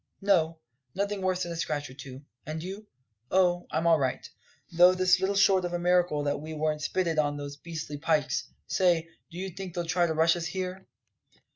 "No; 0.21 0.57
nothing 0.95 1.21
worse 1.21 1.43
than 1.43 1.51
a 1.51 1.55
scratch 1.55 1.87
or 1.87 1.93
two. 1.93 2.25
And 2.43 2.63
you?" 2.63 2.87
"Oh, 3.29 3.67
I'm 3.69 3.85
all 3.85 3.99
right. 3.99 4.27
Though 4.71 4.89
it's 4.93 5.19
little 5.19 5.35
short 5.35 5.63
of 5.63 5.73
a 5.73 5.77
miracle 5.77 6.23
that 6.23 6.41
we 6.41 6.55
weren't 6.55 6.81
spitted 6.81 7.19
on 7.19 7.37
those 7.37 7.55
beastly 7.57 7.97
pikes. 7.99 8.49
Say, 8.65 9.07
do 9.29 9.37
you 9.37 9.49
think 9.51 9.75
they'll 9.75 9.85
try 9.85 10.07
to 10.07 10.13
rush 10.15 10.35
us 10.35 10.47
here?" 10.47 10.87